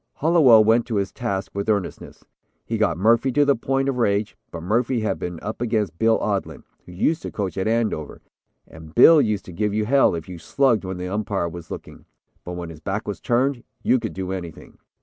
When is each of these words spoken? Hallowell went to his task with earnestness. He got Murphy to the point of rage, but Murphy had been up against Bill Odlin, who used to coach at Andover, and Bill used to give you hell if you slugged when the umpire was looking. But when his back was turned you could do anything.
Hallowell 0.15 0.63
went 0.63 0.87
to 0.87 0.95
his 0.95 1.11
task 1.11 1.51
with 1.53 1.69
earnestness. 1.69 2.25
He 2.65 2.79
got 2.79 2.97
Murphy 2.97 3.31
to 3.33 3.45
the 3.45 3.55
point 3.55 3.87
of 3.87 3.97
rage, 3.99 4.35
but 4.49 4.63
Murphy 4.63 5.01
had 5.01 5.19
been 5.19 5.37
up 5.43 5.61
against 5.61 5.99
Bill 5.99 6.17
Odlin, 6.19 6.63
who 6.87 6.91
used 6.91 7.21
to 7.21 7.29
coach 7.31 7.55
at 7.55 7.67
Andover, 7.67 8.19
and 8.67 8.95
Bill 8.95 9.21
used 9.21 9.45
to 9.45 9.53
give 9.53 9.75
you 9.75 9.85
hell 9.85 10.15
if 10.15 10.27
you 10.27 10.39
slugged 10.39 10.85
when 10.85 10.97
the 10.97 11.07
umpire 11.07 11.49
was 11.49 11.69
looking. 11.69 12.05
But 12.43 12.53
when 12.53 12.71
his 12.71 12.79
back 12.79 13.07
was 13.07 13.19
turned 13.21 13.63
you 13.83 13.99
could 13.99 14.13
do 14.13 14.31
anything. 14.31 14.79